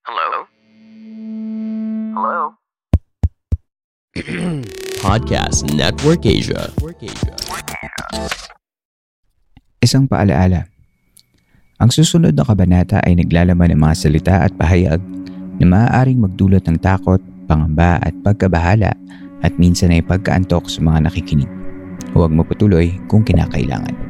Hello? 0.00 0.48
Hello? 2.16 2.56
Podcast 5.04 5.68
Network 5.76 6.24
Asia. 6.24 6.72
Isang 9.84 10.08
paalaala. 10.08 10.72
Ang 11.84 11.92
susunod 11.92 12.32
na 12.32 12.48
kabanata 12.48 13.04
ay 13.04 13.20
naglalaman 13.20 13.76
ng 13.76 13.80
mga 13.84 13.94
salita 14.00 14.34
at 14.40 14.56
pahayag 14.56 15.04
na 15.60 15.68
maaaring 15.68 16.16
magdulot 16.16 16.64
ng 16.64 16.80
takot, 16.80 17.20
pangamba 17.44 18.00
at 18.00 18.16
pagkabahala 18.24 18.96
at 19.44 19.52
minsan 19.60 19.92
ay 19.92 20.00
pagkaantok 20.00 20.72
sa 20.72 20.80
mga 20.80 21.12
nakikinig. 21.12 21.50
Huwag 22.16 22.32
mapatuloy 22.32 22.96
kung 23.04 23.20
kinakailangan. 23.20 24.09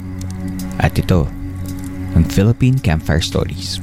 At 0.81 0.97
ito, 0.97 1.29
ang 2.17 2.25
Philippine 2.25 2.81
Campfire 2.81 3.21
Stories. 3.21 3.77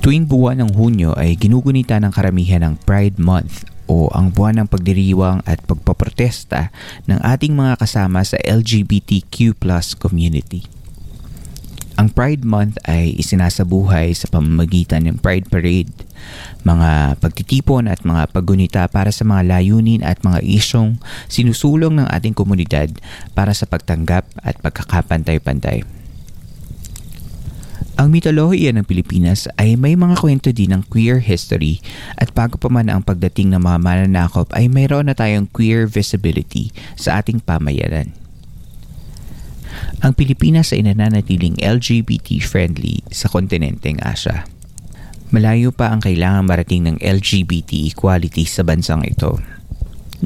Tuwing 0.00 0.24
buwan 0.24 0.64
ng 0.64 0.72
Hunyo 0.80 1.12
ay 1.12 1.36
ginugunita 1.36 2.00
ng 2.00 2.08
karamihan 2.08 2.64
ng 2.64 2.80
Pride 2.88 3.20
Month 3.20 3.68
o 3.84 4.08
ang 4.16 4.32
buwan 4.32 4.64
ng 4.64 4.68
pagdiriwang 4.72 5.44
at 5.44 5.60
pagpaprotesta 5.68 6.72
ng 7.04 7.20
ating 7.20 7.52
mga 7.52 7.76
kasama 7.76 8.24
sa 8.24 8.40
LGBTQ 8.40 9.60
community. 10.00 10.79
Ang 12.00 12.16
Pride 12.16 12.48
Month 12.48 12.80
ay 12.88 13.12
isinasabuhay 13.20 14.16
sa 14.16 14.24
pamamagitan 14.32 15.04
ng 15.04 15.20
Pride 15.20 15.52
Parade, 15.52 15.92
mga 16.64 17.20
pagtitipon 17.20 17.92
at 17.92 18.00
mga 18.08 18.32
paggunita 18.32 18.88
para 18.88 19.12
sa 19.12 19.28
mga 19.28 19.44
layunin 19.44 20.00
at 20.00 20.24
mga 20.24 20.40
isyong 20.40 20.96
sinusulong 21.28 22.00
ng 22.00 22.08
ating 22.08 22.32
komunidad 22.32 22.88
para 23.36 23.52
sa 23.52 23.68
pagtanggap 23.68 24.24
at 24.40 24.56
pagkakapantay-pantay. 24.64 25.84
Ang 28.00 28.08
mitolohiya 28.16 28.72
ng 28.72 28.88
Pilipinas 28.88 29.44
ay 29.60 29.76
may 29.76 29.92
mga 29.92 30.24
kwento 30.24 30.48
din 30.56 30.72
ng 30.72 30.88
queer 30.88 31.20
history 31.20 31.84
at 32.16 32.32
bago 32.32 32.56
pa 32.56 32.72
man 32.72 32.88
ang 32.88 33.04
pagdating 33.04 33.52
ng 33.52 33.60
mga 33.60 33.76
mananakop 33.76 34.48
ay 34.56 34.72
mayroon 34.72 35.12
na 35.12 35.12
tayong 35.12 35.44
queer 35.52 35.84
visibility 35.84 36.72
sa 36.96 37.20
ating 37.20 37.44
pamayanan. 37.44 38.08
Ang 40.00 40.16
Pilipinas 40.16 40.72
ay 40.72 40.86
nananatiling 40.86 41.60
LGBT-friendly 41.60 43.04
sa 43.12 43.28
kontinenteng 43.28 44.00
Asya. 44.00 44.48
Malayo 45.30 45.70
pa 45.70 45.94
ang 45.94 46.02
kailangan 46.02 46.48
marating 46.48 46.86
ng 46.88 46.96
LGBT 46.98 47.86
equality 47.86 48.42
sa 48.42 48.66
bansang 48.66 49.06
ito. 49.06 49.38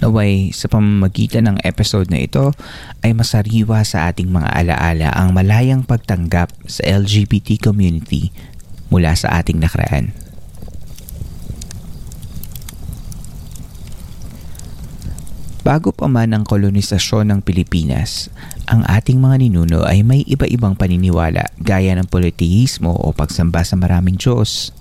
Naway 0.01 0.51
sa 0.51 0.67
pamamagitan 0.67 1.47
ng 1.47 1.59
episode 1.63 2.11
na 2.11 2.19
ito 2.25 2.51
ay 3.07 3.15
masariwa 3.15 3.85
sa 3.87 4.11
ating 4.11 4.27
mga 4.27 4.51
alaala 4.51 5.09
ang 5.15 5.31
malayang 5.31 5.87
pagtanggap 5.87 6.51
sa 6.67 6.83
LGBT 6.83 7.63
community 7.63 8.35
mula 8.91 9.15
sa 9.15 9.39
ating 9.39 9.63
nakaraan. 9.63 10.11
Bago 15.65 15.97
pa 15.97 16.13
man 16.13 16.37
ang 16.37 16.45
kolonisasyon 16.45 17.33
ng 17.33 17.41
Pilipinas, 17.41 18.29
ang 18.69 18.85
ating 18.85 19.17
mga 19.17 19.49
ninuno 19.49 19.81
ay 19.89 20.05
may 20.05 20.21
iba-ibang 20.29 20.77
paniniwala 20.77 21.41
gaya 21.57 21.97
ng 21.97 22.05
politeísmo 22.05 22.93
o 22.93 23.17
pagsamba 23.17 23.65
sa 23.65 23.73
maraming 23.73 24.21
Diyos. 24.21 24.77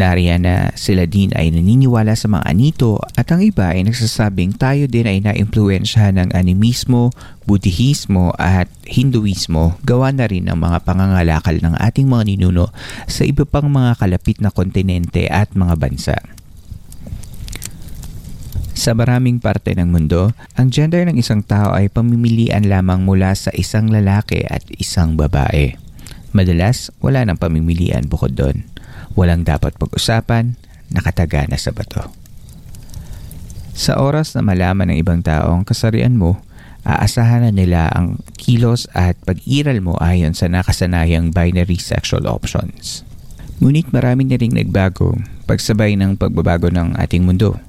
Nariyan 0.00 0.48
na 0.48 0.72
sila 0.72 1.04
din 1.04 1.36
ay 1.36 1.52
naniniwala 1.52 2.16
sa 2.16 2.32
mga 2.32 2.48
anito 2.48 2.96
at 3.12 3.28
ang 3.28 3.44
iba 3.44 3.76
ay 3.76 3.84
nagsasabing 3.84 4.56
tayo 4.56 4.88
din 4.88 5.04
ay 5.04 5.20
naimpluensyahan 5.20 6.16
ng 6.16 6.30
animismo, 6.32 7.12
buddhismo 7.44 8.32
at 8.40 8.72
hinduismo 8.88 9.76
gawa 9.84 10.16
na 10.16 10.24
rin 10.24 10.48
ang 10.48 10.64
mga 10.64 10.80
pangangalakal 10.88 11.60
ng 11.60 11.76
ating 11.76 12.08
mga 12.08 12.24
ninuno 12.32 12.72
sa 13.04 13.28
iba 13.28 13.44
pang 13.44 13.68
mga 13.68 14.00
kalapit 14.00 14.40
na 14.40 14.48
kontinente 14.48 15.28
at 15.28 15.52
mga 15.52 15.76
bansa. 15.76 16.16
Sa 18.72 18.96
maraming 18.96 19.36
parte 19.36 19.76
ng 19.76 19.92
mundo, 19.92 20.32
ang 20.56 20.72
gender 20.72 21.04
ng 21.04 21.20
isang 21.20 21.44
tao 21.44 21.76
ay 21.76 21.92
pamimilian 21.92 22.64
lamang 22.66 23.04
mula 23.04 23.36
sa 23.36 23.52
isang 23.52 23.92
lalaki 23.92 24.48
at 24.48 24.64
isang 24.80 25.14
babae. 25.14 25.76
Madalas, 26.32 26.88
wala 27.04 27.20
nang 27.28 27.36
pamimilian 27.36 28.08
bukod 28.08 28.32
doon. 28.32 28.64
Walang 29.12 29.44
dapat 29.44 29.76
pag-usapan, 29.76 30.56
nakataga 30.88 31.44
na 31.44 31.60
sa 31.60 31.76
bato. 31.76 32.08
Sa 33.76 34.00
oras 34.00 34.32
na 34.32 34.40
malaman 34.40 34.92
ng 34.92 34.98
ibang 35.00 35.20
tao 35.20 35.52
ang 35.52 35.64
kasarian 35.68 36.16
mo, 36.16 36.40
aasahan 36.88 37.44
na 37.44 37.52
nila 37.52 37.92
ang 37.92 38.20
kilos 38.40 38.88
at 38.96 39.20
pag-iral 39.28 39.80
mo 39.84 40.00
ayon 40.00 40.32
sa 40.32 40.48
nakasanayang 40.48 41.32
binary 41.32 41.76
sexual 41.76 42.24
options. 42.24 43.04
Ngunit 43.60 43.92
marami 43.92 44.26
na 44.26 44.40
ring 44.40 44.56
nagbago 44.56 45.14
pagsabay 45.46 45.94
ng 46.00 46.16
pagbabago 46.16 46.72
ng 46.72 46.96
ating 46.96 47.28
mundo. 47.28 47.60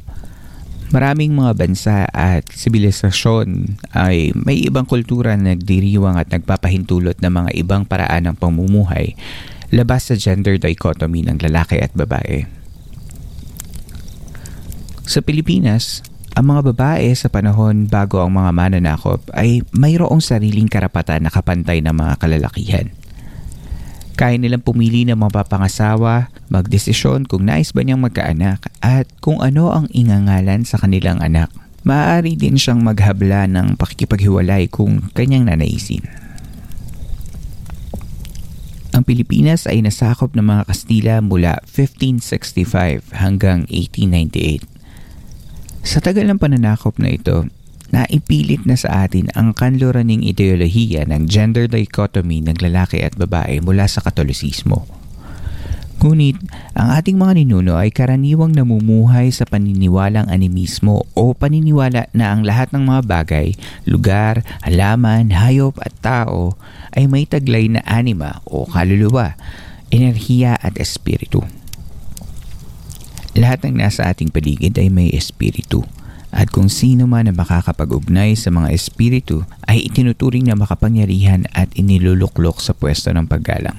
Maraming 0.92 1.32
mga 1.38 1.52
bansa 1.56 2.10
at 2.12 2.50
sibilisasyon 2.52 3.80
ay 3.96 4.36
may 4.36 4.68
ibang 4.68 4.84
kultura 4.84 5.38
na 5.38 5.56
nagdiriwang 5.56 6.20
at 6.20 6.34
nagpapahintulot 6.34 7.22
ng 7.24 7.34
mga 7.34 7.52
ibang 7.56 7.84
paraan 7.88 8.28
ng 8.28 8.36
pamumuhay 8.36 9.16
labas 9.74 10.12
sa 10.12 10.16
gender 10.20 10.62
dichotomy 10.62 11.26
ng 11.26 11.42
lalaki 11.42 11.82
at 11.82 11.90
babae. 11.98 12.46
Sa 15.04 15.20
Pilipinas, 15.20 16.06
ang 16.34 16.50
mga 16.50 16.74
babae 16.74 17.14
sa 17.14 17.30
panahon 17.30 17.86
bago 17.86 18.22
ang 18.22 18.34
mga 18.34 18.52
mananakop 18.54 19.22
ay 19.38 19.62
mayroong 19.74 20.22
sariling 20.22 20.70
karapatan 20.70 21.26
na 21.26 21.32
kapantay 21.34 21.82
ng 21.82 21.94
mga 21.94 22.14
kalalakihan. 22.18 22.90
Kaya 24.14 24.38
nilang 24.38 24.62
pumili 24.62 25.10
ng 25.10 25.18
mapapangasawa, 25.18 26.30
magdesisyon 26.54 27.26
kung 27.26 27.50
nais 27.50 27.74
ba 27.74 27.82
niyang 27.82 28.06
magkaanak 28.06 28.70
at 28.78 29.10
kung 29.26 29.42
ano 29.42 29.74
ang 29.74 29.90
ingangalan 29.90 30.62
sa 30.62 30.78
kanilang 30.78 31.18
anak. 31.18 31.50
Maaari 31.84 32.38
din 32.38 32.56
siyang 32.56 32.86
maghabla 32.86 33.50
ng 33.50 33.76
pakikipaghiwalay 33.76 34.70
kung 34.70 35.10
kanyang 35.18 35.50
nanaisin. 35.50 36.06
Ang 38.94 39.02
Pilipinas 39.02 39.66
ay 39.66 39.82
nasakop 39.82 40.38
ng 40.38 40.46
mga 40.46 40.64
Kastila 40.70 41.16
mula 41.26 41.58
1565 41.66 43.18
hanggang 43.18 43.66
1898. 43.66 44.70
Sa 45.82 45.98
tagal 46.00 46.30
ng 46.30 46.38
pananakop 46.38 47.02
na 47.02 47.12
ito, 47.12 47.50
naipilit 47.94 48.66
na 48.66 48.74
sa 48.74 49.06
atin 49.06 49.30
ang 49.38 49.54
kanluraning 49.54 50.26
ideolohiya 50.26 51.06
ng 51.06 51.30
gender 51.30 51.70
dichotomy 51.70 52.42
ng 52.42 52.58
lalaki 52.58 53.06
at 53.06 53.14
babae 53.14 53.62
mula 53.62 53.86
sa 53.86 54.02
katolisismo. 54.02 54.90
Ngunit, 56.04 56.36
ang 56.76 57.00
ating 57.00 57.16
mga 57.16 57.40
ninuno 57.40 57.80
ay 57.80 57.88
karaniwang 57.88 58.52
namumuhay 58.52 59.32
sa 59.32 59.48
paniniwalang 59.48 60.28
animismo 60.28 61.08
o 61.16 61.32
paniniwala 61.32 62.12
na 62.12 62.36
ang 62.36 62.44
lahat 62.44 62.76
ng 62.76 62.84
mga 62.84 63.02
bagay, 63.08 63.56
lugar, 63.88 64.44
halaman, 64.68 65.32
hayop 65.32 65.80
at 65.80 65.96
tao 66.04 66.60
ay 66.92 67.08
may 67.08 67.24
taglay 67.24 67.72
na 67.72 67.80
anima 67.88 68.44
o 68.44 68.68
kaluluwa, 68.68 69.40
enerhiya 69.96 70.60
at 70.60 70.76
espiritu. 70.76 71.40
Lahat 73.40 73.64
ng 73.64 73.80
nasa 73.80 74.12
ating 74.12 74.28
paligid 74.28 74.76
ay 74.76 74.92
may 74.92 75.08
espiritu. 75.08 75.88
At 76.34 76.50
kung 76.50 76.66
sino 76.66 77.06
man 77.06 77.30
na 77.30 77.34
makakapag-ugnay 77.38 78.34
sa 78.34 78.50
mga 78.50 78.74
espiritu 78.74 79.46
ay 79.70 79.86
itinuturing 79.86 80.50
na 80.50 80.58
makapangyarihan 80.58 81.46
at 81.54 81.70
iniluluklok 81.78 82.58
sa 82.58 82.74
pwesto 82.74 83.14
ng 83.14 83.30
paggalang. 83.30 83.78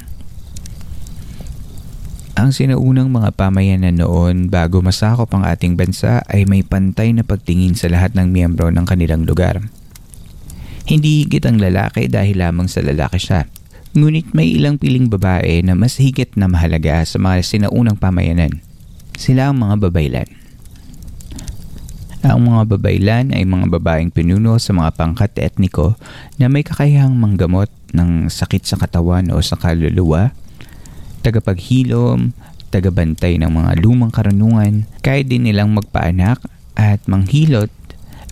Ang 2.34 2.50
sinaunang 2.50 3.10
mga 3.10 3.34
pamayanan 3.34 3.98
noon 3.98 4.50
bago 4.50 4.82
masakop 4.82 5.30
ang 5.34 5.46
ating 5.46 5.78
bansa 5.78 6.22
ay 6.30 6.46
may 6.46 6.66
pantay 6.66 7.14
na 7.14 7.22
pagtingin 7.22 7.78
sa 7.78 7.90
lahat 7.90 8.14
ng 8.14 8.30
miyembro 8.30 8.70
ng 8.74 8.86
kanilang 8.86 9.22
lugar. 9.26 9.62
Hindi 10.86 11.26
higit 11.26 11.46
ang 11.46 11.58
lalaki 11.58 12.10
dahil 12.10 12.38
lamang 12.38 12.66
sa 12.66 12.82
lalaki 12.82 13.18
siya. 13.18 13.46
Ngunit 13.94 14.34
may 14.34 14.50
ilang 14.50 14.82
piling 14.82 15.06
babae 15.06 15.62
na 15.62 15.78
mas 15.78 16.02
higit 16.02 16.34
na 16.34 16.50
mahalaga 16.50 17.06
sa 17.06 17.22
mga 17.22 17.46
sinaunang 17.46 17.98
pamayanan. 17.98 18.62
Sila 19.14 19.50
ang 19.50 19.62
mga 19.62 19.86
babaylan. 19.86 20.43
Ang 22.24 22.48
mga 22.48 22.72
babaylan 22.72 23.36
ay 23.36 23.44
mga 23.44 23.68
babaeng 23.68 24.08
pinuno 24.08 24.56
sa 24.56 24.72
mga 24.72 24.96
pangkat 24.96 25.36
etniko 25.36 26.00
na 26.40 26.48
may 26.48 26.64
kakayahang 26.64 27.12
manggamot 27.12 27.68
ng 27.92 28.32
sakit 28.32 28.64
sa 28.64 28.80
katawan 28.80 29.28
o 29.28 29.44
sa 29.44 29.60
kaluluwa, 29.60 30.32
tagapaghilom, 31.20 32.32
tagabantay 32.72 33.36
ng 33.36 33.52
mga 33.52 33.76
lumang 33.84 34.08
karunungan, 34.08 34.88
kaya 35.04 35.20
din 35.20 35.44
nilang 35.44 35.76
magpaanak 35.76 36.40
at 36.80 37.04
manghilot 37.04 37.68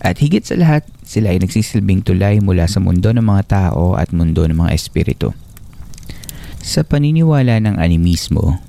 at 0.03 0.19
higit 0.19 0.43
sa 0.43 0.59
lahat, 0.59 0.83
sila 1.05 1.31
ay 1.31 1.39
nagsisilbing 1.39 2.03
tulay 2.03 2.43
mula 2.43 2.67
sa 2.67 2.83
mundo 2.83 3.07
ng 3.13 3.23
mga 3.23 3.43
tao 3.47 3.95
at 3.95 4.11
mundo 4.11 4.43
ng 4.43 4.57
mga 4.57 4.75
espiritu. 4.75 5.31
Sa 6.59 6.83
paniniwala 6.83 7.55
ng 7.63 7.79
animismo, 7.79 8.59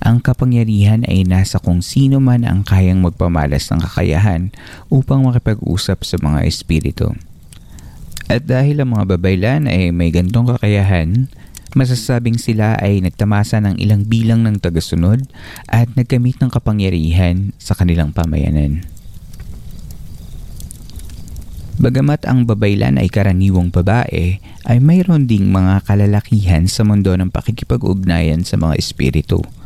ang 0.00 0.24
kapangyarihan 0.24 1.04
ay 1.04 1.28
nasa 1.28 1.60
kung 1.60 1.84
sino 1.84 2.24
man 2.24 2.48
ang 2.48 2.64
kayang 2.64 3.04
magpamalas 3.04 3.68
ng 3.68 3.84
kakayahan 3.84 4.48
upang 4.88 5.28
makipag-usap 5.28 6.08
sa 6.08 6.16
mga 6.16 6.48
espiritu. 6.48 7.12
At 8.32 8.48
dahil 8.48 8.80
ang 8.80 8.96
mga 8.96 9.04
babaylan 9.16 9.68
ay 9.68 9.92
may 9.92 10.08
gantong 10.08 10.56
kakayahan, 10.56 11.28
masasabing 11.76 12.40
sila 12.40 12.80
ay 12.80 13.04
nagtamasa 13.04 13.60
ng 13.60 13.76
ilang 13.76 14.08
bilang 14.08 14.40
ng 14.48 14.56
tagasunod 14.56 15.28
at 15.68 15.92
nagkamit 15.92 16.40
ng 16.40 16.48
kapangyarihan 16.48 17.52
sa 17.60 17.76
kanilang 17.76 18.16
pamayanan. 18.16 18.88
Bagamat 21.80 22.24
ang 22.28 22.44
babaylan 22.48 23.00
ay 23.00 23.08
karaniwang 23.08 23.72
babae, 23.72 24.40
ay 24.64 24.78
mayroon 24.80 25.24
ding 25.24 25.48
mga 25.48 25.84
kalalakihan 25.88 26.68
sa 26.68 26.84
mundo 26.84 27.12
ng 27.16 27.32
pakikipag-ugnayan 27.32 28.48
sa 28.48 28.56
mga 28.56 28.80
espiritu– 28.80 29.44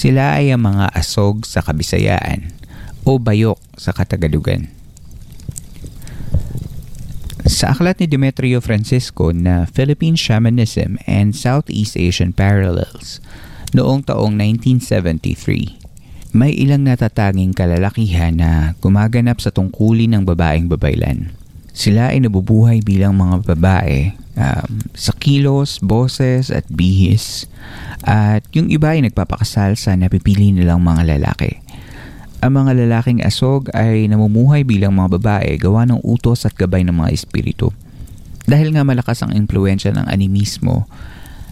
sila 0.00 0.40
ay 0.40 0.48
ang 0.48 0.64
mga 0.64 0.96
asog 0.96 1.44
sa 1.44 1.60
kabisayaan 1.60 2.56
o 3.04 3.20
bayok 3.20 3.60
sa 3.76 3.92
katagalugan. 3.92 4.72
Sa 7.44 7.76
aklat 7.76 8.00
ni 8.00 8.08
Demetrio 8.08 8.64
Francisco 8.64 9.28
na 9.36 9.68
Philippine 9.68 10.16
Shamanism 10.16 10.96
and 11.04 11.36
Southeast 11.36 12.00
Asian 12.00 12.32
Parallels 12.32 13.20
noong 13.76 14.08
taong 14.08 14.32
1973, 14.40 16.32
may 16.32 16.56
ilang 16.56 16.88
natatanging 16.88 17.52
kalalakihan 17.52 18.32
na 18.40 18.72
gumaganap 18.80 19.36
sa 19.44 19.52
tungkulin 19.52 20.16
ng 20.16 20.24
babaeng 20.24 20.72
babaylan. 20.72 21.39
Sila 21.70 22.10
ay 22.10 22.22
nabubuhay 22.22 22.82
bilang 22.82 23.14
mga 23.14 23.46
babae 23.54 24.14
um, 24.36 24.70
sa 24.96 25.12
kilos, 25.16 25.78
boses 25.80 26.50
at 26.50 26.66
bihis. 26.70 27.46
At 28.02 28.46
yung 28.56 28.72
iba 28.72 28.96
ay 28.96 29.06
nagpapakasal 29.06 29.76
sa 29.76 29.94
napipili 29.94 30.50
nilang 30.50 30.82
mga 30.82 31.16
lalaki. 31.16 31.60
Ang 32.40 32.64
mga 32.64 32.72
lalaking 32.88 33.20
asog 33.20 33.68
ay 33.76 34.08
namumuhay 34.08 34.64
bilang 34.64 34.96
mga 34.96 35.20
babae 35.20 35.50
gawa 35.60 35.84
ng 35.84 36.00
utos 36.00 36.48
at 36.48 36.56
gabay 36.56 36.80
ng 36.88 36.96
mga 36.96 37.12
espiritu. 37.12 37.68
Dahil 38.48 38.72
nga 38.72 38.82
malakas 38.82 39.20
ang 39.20 39.36
impluensya 39.36 39.92
ng 39.92 40.08
animismo, 40.08 40.88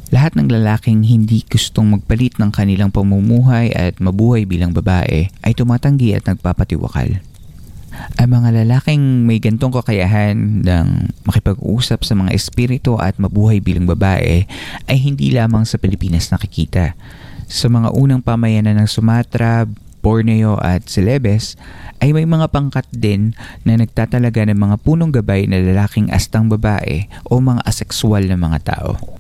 lahat 0.09 0.41
ng 0.41 0.49
lalaking 0.49 1.05
hindi 1.05 1.45
gustong 1.45 1.93
magpalit 1.93 2.41
ng 2.41 2.49
kanilang 2.49 2.89
pamumuhay 2.89 3.69
at 3.77 4.01
mabuhay 4.01 4.49
bilang 4.49 4.73
babae 4.73 5.29
ay 5.45 5.53
tumatanggi 5.53 6.17
at 6.17 6.25
nagpapatiwakal 6.25 7.21
ang 8.19 8.31
mga 8.31 8.65
lalaking 8.65 9.27
may 9.27 9.39
gantong 9.39 9.75
kakayahan 9.75 10.63
ng 10.65 10.87
makipag-usap 11.29 12.03
sa 12.03 12.15
mga 12.19 12.35
espiritu 12.35 12.99
at 12.99 13.15
mabuhay 13.17 13.63
bilang 13.63 13.87
babae 13.87 14.49
ay 14.87 14.99
hindi 14.99 15.31
lamang 15.31 15.63
sa 15.69 15.79
Pilipinas 15.79 16.31
nakikita. 16.35 16.99
Sa 17.49 17.73
mga 17.73 17.95
unang 17.97 18.21
pamayanan 18.21 18.77
ng 18.81 18.89
Sumatra, 18.89 19.65
Borneo 19.99 20.57
at 20.63 20.87
Celebes 20.87 21.59
ay 21.99 22.15
may 22.15 22.25
mga 22.25 22.49
pangkat 22.55 22.87
din 22.95 23.35
na 23.67 23.75
nagtatalaga 23.75 24.47
ng 24.47 24.59
mga 24.59 24.77
punong 24.87 25.11
gabay 25.11 25.51
na 25.51 25.59
lalaking 25.59 26.09
astang 26.15 26.47
babae 26.47 27.11
o 27.27 27.43
mga 27.43 27.63
asekswal 27.67 28.23
na 28.23 28.39
mga 28.39 28.59
tao. 28.63 29.19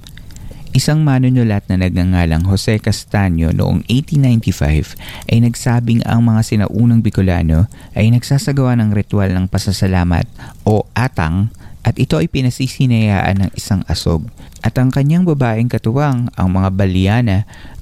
Isang 0.76 1.00
manunulat 1.00 1.64
na 1.72 1.80
nagngangalang 1.80 2.44
Jose 2.44 2.76
Castaño 2.76 3.56
noong 3.56 3.88
1895 3.88 5.00
ay 5.32 5.40
nagsabing 5.40 6.04
ang 6.04 6.28
mga 6.28 6.44
sinaunang 6.44 7.00
Bicolano 7.00 7.72
ay 7.96 8.12
nagsasagawa 8.12 8.76
ng 8.76 8.92
ritual 8.92 9.32
ng 9.32 9.48
pasasalamat 9.48 10.28
o 10.68 10.84
atang 10.92 11.48
at 11.88 11.96
ito 11.96 12.20
ay 12.20 12.28
pinasisinayaan 12.28 13.48
ng 13.48 13.50
isang 13.56 13.80
asog. 13.88 14.28
At 14.60 14.76
ang 14.76 14.92
kanyang 14.92 15.24
babaeng 15.24 15.72
katuwang, 15.72 16.28
ang 16.36 16.48
mga 16.52 16.68
Baliana, 16.76 17.38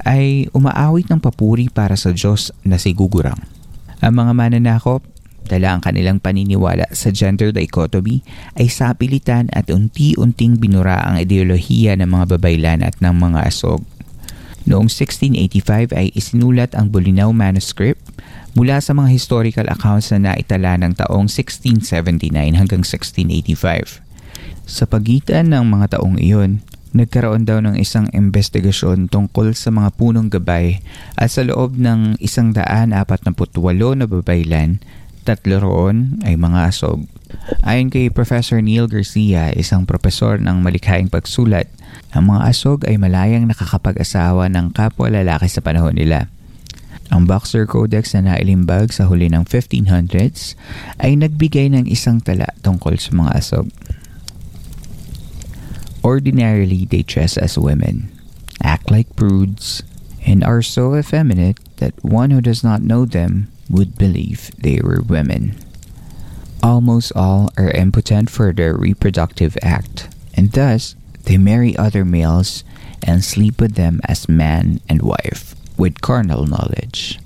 ay 0.06 0.47
umaawit 0.55 1.11
ng 1.11 1.19
papuri 1.19 1.67
para 1.67 1.99
sa 1.99 2.15
Diyos 2.15 2.55
na 2.62 2.79
si 2.79 2.94
Gugurang. 2.94 3.43
Ang 3.99 4.15
mga 4.15 4.33
mananakop 4.37 5.03
Dala 5.47 5.79
ang 5.79 5.83
kanilang 5.83 6.19
paniniwala 6.19 6.91
sa 6.91 7.15
gender 7.15 7.55
dichotomy 7.55 8.27
ay 8.59 8.67
sapilitan 8.67 9.47
at 9.55 9.71
unti-unting 9.71 10.59
binura 10.59 11.07
ang 11.07 11.23
ideolohiya 11.23 11.95
ng 12.03 12.11
mga 12.11 12.37
babaylan 12.37 12.83
at 12.83 12.99
ng 12.99 13.15
mga 13.15 13.47
asog. 13.47 13.87
Noong 14.67 14.91
1685 14.91 15.95
ay 15.95 16.11
isinulat 16.19 16.75
ang 16.75 16.91
Bulinaw 16.91 17.31
Manuscript 17.31 18.03
mula 18.59 18.83
sa 18.83 18.99
mga 18.99 19.15
historical 19.15 19.71
accounts 19.71 20.11
na 20.11 20.35
naitala 20.35 20.75
ng 20.83 20.99
taong 20.99 21.31
1679 21.31 22.35
hanggang 22.35 22.83
1685. 22.83 24.03
Sa 24.67 24.83
pagitan 24.91 25.55
ng 25.55 25.63
mga 25.63 25.95
taong 25.95 26.19
iyon, 26.19 26.67
nagkaroon 26.91 27.47
daw 27.47 27.63
ng 27.63 27.79
isang 27.79 28.11
investigasyon 28.11 29.07
tungkol 29.07 29.55
sa 29.55 29.71
mga 29.71 29.95
punong 29.95 30.33
gabay 30.33 30.83
at 31.15 31.31
sa 31.31 31.47
loob 31.47 31.79
ng 31.79 32.19
isang 32.19 32.51
daan 32.51 32.91
apat 32.91 33.23
na 33.23 33.37
na 33.95 34.07
babaylan 34.09 34.83
Tatlo 35.26 35.58
roon 35.58 36.23
ay 36.23 36.38
mga 36.38 36.70
asog. 36.70 37.02
Ayon 37.66 37.90
kay 37.90 38.14
Professor 38.14 38.62
Neil 38.62 38.87
Garcia, 38.87 39.50
isang 39.59 39.83
profesor 39.83 40.38
ng 40.38 40.62
malikhaing 40.62 41.11
pagsulat, 41.11 41.66
ang 42.14 42.30
mga 42.30 42.47
asog 42.47 42.87
ay 42.87 42.95
malayang 42.95 43.50
nakakapag-asawa 43.50 44.47
ng 44.47 44.71
kapwa 44.71 45.11
lalaki 45.11 45.50
sa 45.50 45.59
panahon 45.59 45.99
nila. 45.99 46.30
Ang 47.11 47.26
Boxer 47.26 47.66
Codex 47.66 48.14
na 48.14 48.38
nailimbag 48.38 48.95
sa 48.95 49.11
huli 49.11 49.26
ng 49.26 49.42
1500s 49.42 50.54
ay 51.02 51.18
nagbigay 51.18 51.75
ng 51.75 51.90
isang 51.90 52.23
tala 52.23 52.47
tungkol 52.62 52.95
sa 52.95 53.11
mga 53.11 53.30
asog. 53.35 53.66
Ordinarily, 56.06 56.87
they 56.87 57.02
dress 57.02 57.35
as 57.35 57.59
women, 57.59 58.14
act 58.62 58.95
like 58.95 59.11
prudes, 59.18 59.83
and 60.23 60.47
are 60.47 60.62
so 60.62 60.95
effeminate 60.95 61.59
that 61.83 61.99
one 62.06 62.30
who 62.30 62.38
does 62.38 62.62
not 62.62 62.78
know 62.78 63.02
them 63.02 63.50
would 63.70 63.99
believe 63.99 64.50
they 64.58 64.80
were 64.80 65.02
women. 65.02 65.58
Almost 66.62 67.12
all 67.14 67.52
are 67.54 67.70
impotent 67.70 68.30
for 68.30 68.52
their 68.52 68.75
reproductive 68.75 69.56
act, 69.62 70.08
and 70.35 70.50
thus 70.50 70.96
they 71.25 71.38
marry 71.38 71.76
other 71.76 72.04
males 72.04 72.64
and 73.04 73.23
sleep 73.23 73.61
with 73.61 73.75
them 73.75 74.00
as 74.08 74.28
man 74.28 74.80
and 74.88 75.02
wife 75.02 75.54
with 75.76 76.00
carnal 76.00 76.49
knowledge. 76.49 77.20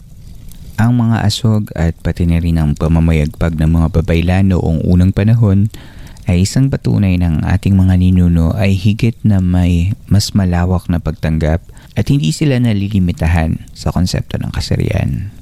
Ang 0.80 0.96
mga 0.96 1.28
asog 1.28 1.68
at 1.76 1.96
pati 2.00 2.24
na 2.24 2.40
rin 2.40 2.56
ang 2.56 2.72
pamamayagpag 2.72 3.60
ng 3.60 3.70
mga 3.80 3.88
babaylan 4.00 4.48
noong 4.48 4.80
unang 4.84 5.12
panahon 5.12 5.68
ay 6.24 6.48
isang 6.48 6.72
patunay 6.72 7.20
ng 7.20 7.44
ating 7.44 7.76
mga 7.76 8.00
ninuno 8.00 8.56
ay 8.56 8.76
higit 8.76 9.18
na 9.20 9.44
may 9.44 9.92
mas 10.08 10.32
malawak 10.32 10.88
na 10.88 10.96
pagtanggap 10.96 11.60
at 11.98 12.06
hindi 12.08 12.32
sila 12.32 12.56
nalilimitahan 12.56 13.66
sa 13.76 13.92
konsepto 13.92 14.40
ng 14.40 14.52
kasarian. 14.54 15.39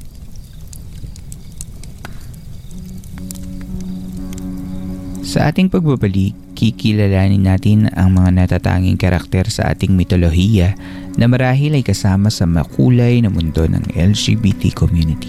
Sa 5.28 5.44
ating 5.44 5.68
pagbabalik, 5.68 6.32
kikilalanin 6.56 7.44
natin 7.44 7.92
ang 7.92 8.16
mga 8.16 8.32
natatanging 8.32 8.96
karakter 8.96 9.44
sa 9.52 9.76
ating 9.76 9.92
mitolohiya 9.92 10.72
na 11.20 11.28
marahil 11.28 11.76
ay 11.76 11.84
kasama 11.84 12.32
sa 12.32 12.48
makulay 12.48 13.20
na 13.20 13.28
mundo 13.28 13.60
ng 13.68 13.92
LGBT 13.92 14.72
community. 14.72 15.28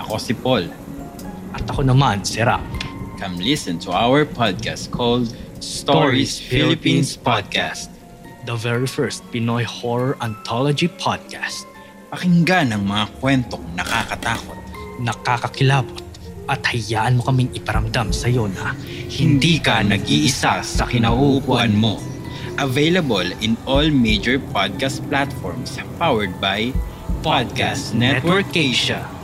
Ako 0.00 0.16
si 0.16 0.32
Paul. 0.32 0.64
At 1.52 1.68
ako 1.68 1.84
naman 1.84 2.24
si 2.24 2.40
Rap. 2.40 2.64
come 3.20 3.36
listen 3.36 3.76
to 3.84 3.92
our 3.92 4.24
podcast 4.24 4.88
called 4.88 5.28
Stories 5.60 6.40
Philippines 6.40 7.20
Podcast. 7.20 7.97
The 8.48 8.56
very 8.56 8.88
first 8.88 9.28
Pinoy 9.28 9.68
horror 9.68 10.16
anthology 10.24 10.88
podcast. 10.88 11.68
Pakinggan 12.08 12.72
ang 12.72 12.88
mga 12.88 13.20
kwentong 13.20 13.60
nakakatakot. 13.76 14.56
Nakakakilabot 15.04 16.00
at 16.48 16.64
hayaan 16.64 17.20
mo 17.20 17.28
kaming 17.28 17.52
iparamdam 17.52 18.08
sa 18.08 18.24
iyo 18.24 18.48
na 18.48 18.72
Hindi 19.12 19.60
ka 19.60 19.84
nag-iisa 19.84 20.64
sa 20.64 20.88
kinauupuan 20.88 21.76
mo. 21.76 22.00
Available 22.56 23.28
in 23.44 23.60
all 23.68 23.92
major 23.92 24.40
podcast 24.40 25.04
platforms 25.12 25.76
powered 26.00 26.32
by 26.40 26.72
Podcast 27.20 27.92
Network 27.92 28.48
Asia. 28.56 29.17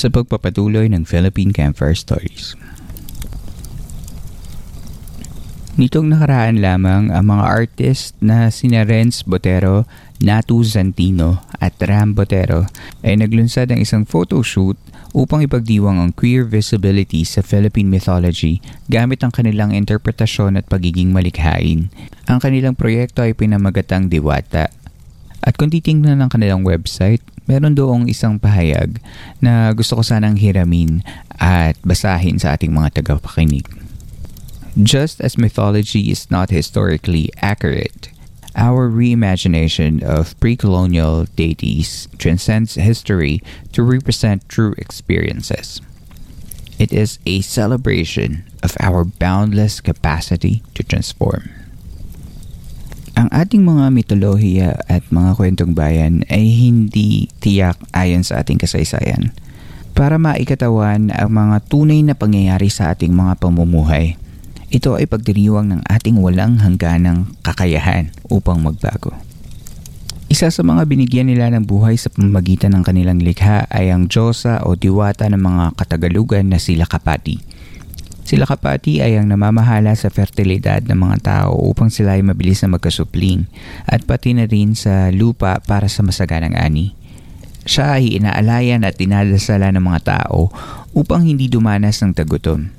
Sa 0.00 0.08
pagpapatuloy 0.08 0.88
ng 0.88 1.04
Philippine 1.04 1.52
Campfire 1.52 1.92
Stories. 1.92 2.56
Nitong 5.80 6.12
nakaraan 6.12 6.60
lamang 6.60 7.08
ang 7.08 7.24
mga 7.24 7.44
artist 7.44 8.12
na 8.20 8.52
sina 8.52 8.84
Renz 8.84 9.24
Botero, 9.24 9.88
Natu 10.20 10.60
Zantino 10.60 11.40
at 11.56 11.76
Ram 11.80 12.12
Botero 12.12 12.68
ay 13.00 13.16
naglunsad 13.16 13.72
ng 13.72 13.80
isang 13.80 14.04
photoshoot 14.04 14.76
upang 15.16 15.40
ipagdiwang 15.40 15.96
ang 15.96 16.12
queer 16.12 16.44
visibility 16.44 17.24
sa 17.24 17.40
Philippine 17.40 17.88
mythology 17.88 18.60
gamit 18.92 19.24
ang 19.24 19.32
kanilang 19.32 19.72
interpretasyon 19.72 20.60
at 20.60 20.68
pagiging 20.68 21.16
malikhain. 21.16 21.88
Ang 22.28 22.38
kanilang 22.44 22.76
proyekto 22.76 23.24
ay 23.24 23.32
pinamagatang 23.32 24.12
Diwata 24.12 24.68
at 25.40 25.56
kung 25.56 25.72
titingnan 25.72 26.20
ng 26.20 26.28
kanilang 26.28 26.60
website, 26.68 27.24
meron 27.50 27.74
doong 27.74 28.06
isang 28.06 28.38
pahayag 28.38 29.02
na 29.42 29.74
gusto 29.74 29.98
ko 29.98 30.06
sanang 30.06 30.38
hiramin 30.38 31.02
at 31.42 31.74
basahin 31.82 32.38
sa 32.38 32.54
ating 32.54 32.70
mga 32.70 33.02
tagapakinig. 33.02 33.66
Just 34.78 35.18
as 35.18 35.34
mythology 35.34 36.14
is 36.14 36.30
not 36.30 36.54
historically 36.54 37.26
accurate, 37.42 38.14
our 38.54 38.86
reimagination 38.86 39.98
of 39.98 40.38
pre-colonial 40.38 41.26
deities 41.34 42.06
transcends 42.22 42.78
history 42.78 43.42
to 43.74 43.82
represent 43.82 44.46
true 44.46 44.78
experiences. 44.78 45.82
It 46.78 46.94
is 46.94 47.18
a 47.26 47.42
celebration 47.42 48.46
of 48.62 48.78
our 48.78 49.02
boundless 49.02 49.82
capacity 49.82 50.62
to 50.78 50.86
transform. 50.86 51.59
Ang 53.30 53.46
ating 53.46 53.62
mga 53.62 53.94
mitolohiya 53.94 54.70
at 54.90 55.06
mga 55.06 55.38
kwentong 55.38 55.70
bayan 55.70 56.26
ay 56.26 56.50
hindi 56.50 57.30
tiyak 57.38 57.78
ayon 57.94 58.26
sa 58.26 58.42
ating 58.42 58.58
kasaysayan 58.58 59.30
para 59.94 60.18
maikatawan 60.18 61.14
ang 61.14 61.30
mga 61.30 61.62
tunay 61.70 62.02
na 62.02 62.18
pangyayari 62.18 62.66
sa 62.66 62.90
ating 62.90 63.14
mga 63.14 63.38
pamumuhay. 63.38 64.18
Ito 64.74 64.98
ay 64.98 65.06
pagdiriwang 65.06 65.70
ng 65.70 65.82
ating 65.86 66.18
walang 66.18 66.58
hangganang 66.58 67.30
kakayahan 67.46 68.10
upang 68.26 68.66
magbago. 68.66 69.14
Isa 70.26 70.50
sa 70.50 70.66
mga 70.66 70.90
binigyan 70.90 71.30
nila 71.30 71.54
ng 71.54 71.70
buhay 71.70 71.94
sa 71.94 72.10
pamamagitan 72.10 72.74
ng 72.74 72.82
kanilang 72.82 73.22
likha 73.22 73.62
ay 73.70 73.94
ang 73.94 74.10
Diyosa 74.10 74.66
o 74.66 74.74
diwata 74.74 75.30
ng 75.30 75.38
mga 75.38 75.78
Katagalugan 75.78 76.50
na 76.50 76.58
sila 76.58 76.82
Kapati. 76.82 77.38
Sila 78.30 78.46
Kapati 78.46 79.02
ay 79.02 79.18
ang 79.18 79.26
namamahala 79.26 79.90
sa 79.98 80.06
fertilidad 80.06 80.86
ng 80.86 80.94
mga 80.94 81.18
tao 81.18 81.66
upang 81.66 81.90
sila 81.90 82.14
ay 82.14 82.22
mabilis 82.22 82.62
na 82.62 82.78
magkasupling 82.78 83.50
at 83.90 84.06
pati 84.06 84.38
na 84.38 84.46
rin 84.46 84.78
sa 84.78 85.10
lupa 85.10 85.58
para 85.58 85.90
sa 85.90 86.06
masaganang 86.06 86.54
ani. 86.54 86.94
Siya 87.66 87.98
ay 87.98 88.22
inaalayan 88.22 88.86
at 88.86 89.02
dinadasala 89.02 89.74
ng 89.74 89.82
mga 89.82 90.00
tao 90.06 90.46
upang 90.94 91.26
hindi 91.26 91.50
dumanas 91.50 92.06
ng 92.06 92.14
tagutom. 92.14 92.70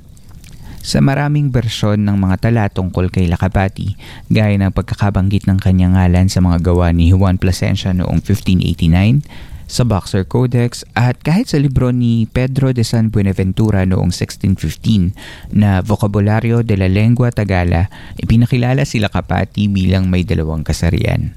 Sa 0.80 1.04
maraming 1.04 1.52
bersyon 1.52 2.00
ng 2.00 2.16
mga 2.16 2.48
tala 2.48 2.72
tungkol 2.72 3.12
kay 3.12 3.28
Lakapati, 3.28 3.92
gaya 4.32 4.56
ng 4.56 4.72
pagkakabanggit 4.72 5.44
ng 5.52 5.60
kanyang 5.60 6.00
ngalan 6.00 6.32
sa 6.32 6.40
mga 6.40 6.64
gawa 6.64 6.96
ni 6.96 7.12
Juan 7.12 7.36
Plasencia 7.36 7.92
noong 7.92 8.24
1589, 8.24 9.51
sa 9.66 9.86
Boxer 9.86 10.28
Codex 10.28 10.86
at 10.92 11.20
kahit 11.20 11.50
sa 11.50 11.58
libro 11.58 11.90
ni 11.90 12.28
Pedro 12.28 12.70
de 12.74 12.84
San 12.84 13.10
Buenaventura 13.10 13.86
noong 13.88 14.14
1615 14.14 15.14
na 15.54 15.80
Vocabulario 15.80 16.62
de 16.66 16.76
la 16.76 16.88
Lengua 16.88 17.30
Tagala, 17.30 17.88
ipinakilala 18.18 18.84
sila 18.84 19.08
Kapati 19.08 19.66
bilang 19.70 20.08
may 20.08 20.22
dalawang 20.26 20.62
kasarian. 20.62 21.34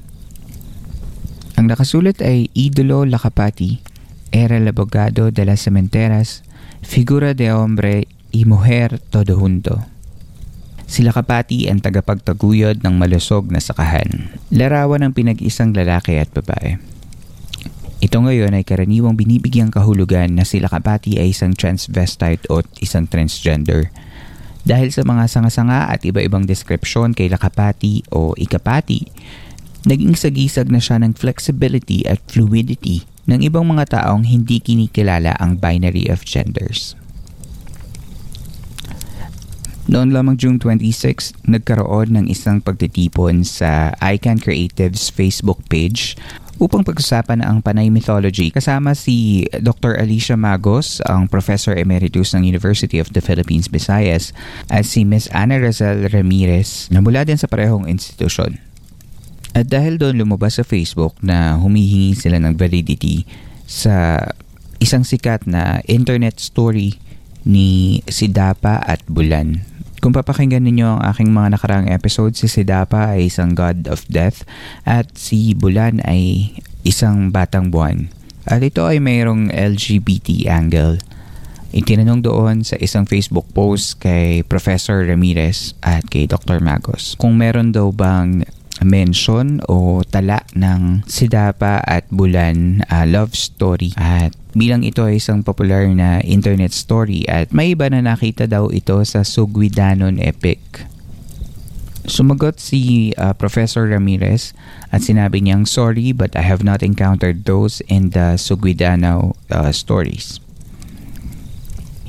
Ang 1.55 1.71
nakasulat 1.71 2.19
ay 2.19 2.51
Idolo 2.51 3.07
Lakapati, 3.07 3.79
Era 4.35 4.59
el 4.59 4.67
Abogado 4.67 5.31
de 5.31 5.47
las 5.47 5.63
Cementeras, 5.63 6.43
Figura 6.83 7.33
de 7.33 7.55
Hombre 7.55 8.11
y 8.35 8.43
Mujer 8.43 8.99
Todo 8.99 9.39
Junto. 9.39 9.87
Sila 10.85 11.15
Kapati 11.15 11.65
ang 11.65 11.81
tagapagtaguyod 11.81 12.83
ng 12.85 12.95
malusog 12.99 13.49
na 13.49 13.57
sakahan. 13.57 14.29
Larawan 14.53 15.01
ng 15.07 15.13
pinag-isang 15.17 15.73
lalaki 15.73 16.21
at 16.21 16.29
babae. 16.29 16.94
Ito 18.05 18.21
ngayon 18.21 18.53
ay 18.53 18.61
karaniwang 18.61 19.17
binibigyang 19.17 19.73
kahulugan 19.73 20.37
na 20.37 20.45
sila 20.45 20.69
Kapati 20.69 21.17
ay 21.17 21.33
isang 21.33 21.57
transvestite 21.57 22.45
o 22.53 22.61
isang 22.77 23.09
transgender. 23.09 23.89
Dahil 24.61 24.93
sa 24.93 25.01
mga 25.01 25.25
sanga-sanga 25.25 25.89
at 25.89 26.05
iba-ibang 26.05 26.45
deskripsyon 26.45 27.17
kay 27.17 27.33
Lakapati 27.33 28.05
o 28.13 28.37
Ikapati, 28.37 29.09
naging 29.89 30.13
sagisag 30.13 30.69
na 30.69 30.77
siya 30.77 31.01
ng 31.01 31.17
flexibility 31.17 32.05
at 32.05 32.21
fluidity 32.29 33.09
ng 33.25 33.41
ibang 33.41 33.65
mga 33.65 33.97
taong 33.97 34.29
hindi 34.29 34.61
kinikilala 34.61 35.33
ang 35.41 35.57
binary 35.57 36.05
of 36.05 36.21
genders. 36.21 36.93
Noon 39.89 40.13
lamang 40.13 40.37
June 40.37 40.57
26, 40.61 41.45
nagkaroon 41.45 42.13
ng 42.13 42.25
isang 42.29 42.61
pagtitipon 42.61 43.45
sa 43.45 43.93
Icon 44.01 44.41
Creatives 44.41 45.13
Facebook 45.13 45.61
page 45.69 46.17
upang 46.57 46.87
pag-usapan 46.87 47.43
ang 47.43 47.59
Panay 47.59 47.91
Mythology 47.91 48.47
kasama 48.49 48.95
si 48.95 49.43
Dr. 49.51 49.99
Alicia 49.99 50.39
Magos, 50.39 51.03
ang 51.03 51.27
Professor 51.27 51.75
Emeritus 51.75 52.31
ng 52.31 52.47
University 52.47 52.97
of 52.97 53.11
the 53.11 53.19
Philippines 53.19 53.67
Visayas 53.67 54.31
at 54.71 54.87
si 54.87 55.03
Ms. 55.03 55.27
Ana 55.35 55.59
Rizal 55.59 56.07
Ramirez 56.07 56.87
na 56.89 57.03
mula 57.03 57.27
din 57.27 57.35
sa 57.35 57.51
parehong 57.51 57.87
institusyon. 57.91 58.57
At 59.55 59.71
dahil 59.71 59.99
doon 59.99 60.19
lumabas 60.19 60.59
sa 60.59 60.67
Facebook 60.67 61.15
na 61.23 61.55
humihingi 61.55 62.15
sila 62.15 62.39
ng 62.43 62.59
validity 62.59 63.23
sa 63.63 64.19
isang 64.83 65.07
sikat 65.07 65.47
na 65.47 65.79
internet 65.87 66.43
story 66.43 66.99
ni 67.47 68.01
Sidapa 68.09 68.83
at 68.83 68.99
Bulan 69.07 69.74
kung 70.05 70.13
papakinggan 70.13 70.61
ninyo 70.61 70.85
ang 70.85 71.01
aking 71.01 71.33
mga 71.33 71.57
nakaraang 71.57 71.89
episode, 71.89 72.37
si 72.37 72.45
Sidapa 72.45 73.17
ay 73.17 73.25
isang 73.25 73.57
god 73.57 73.89
of 73.89 74.05
death 74.05 74.45
at 74.85 75.09
si 75.17 75.57
Bulan 75.57 75.97
ay 76.05 76.53
isang 76.85 77.33
batang 77.33 77.73
buwan. 77.73 78.13
At 78.45 78.61
ito 78.61 78.85
ay 78.85 79.01
mayroong 79.01 79.49
LGBT 79.49 80.45
angle. 80.45 81.01
Itinanong 81.73 82.21
doon 82.21 82.61
sa 82.61 82.77
isang 82.77 83.09
Facebook 83.09 83.49
post 83.57 83.97
kay 83.97 84.45
Professor 84.45 85.01
Ramirez 85.01 85.73
at 85.81 86.05
kay 86.05 86.29
Dr. 86.29 86.61
Magos 86.61 87.17
kung 87.17 87.41
meron 87.41 87.73
daw 87.73 87.89
bang 87.89 88.45
mention 88.85 89.57
o 89.65 90.05
tala 90.05 90.45
ng 90.53 91.01
Sidapa 91.09 91.81
at 91.81 92.05
Bulan 92.13 92.85
uh, 92.93 93.09
love 93.09 93.33
story 93.33 93.89
at 93.97 94.37
bilang 94.55 94.87
ito 94.87 95.03
ay 95.03 95.19
isang 95.19 95.43
popular 95.43 95.83
na 95.91 96.23
internet 96.23 96.71
story 96.71 97.27
at 97.27 97.51
may 97.51 97.75
iba 97.75 97.91
na 97.91 97.99
nakita 97.99 98.47
daw 98.47 98.71
ito 98.71 99.03
sa 99.03 99.27
Sugwidanon 99.27 100.17
Epic. 100.23 100.87
Sumagot 102.07 102.63
si 102.63 103.11
uh, 103.19 103.35
Professor 103.35 103.83
Ramirez 103.91 104.55
at 104.95 105.03
sinabi 105.03 105.43
niyang 105.43 105.67
sorry 105.67 106.15
but 106.15 106.33
I 106.39 106.47
have 106.47 106.63
not 106.63 106.79
encountered 106.79 107.43
those 107.43 107.83
in 107.91 108.15
the 108.15 108.39
Sugwidano 108.39 109.35
uh, 109.51 109.75
stories. 109.75 110.39